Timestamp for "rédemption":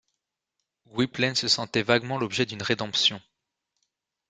2.63-3.21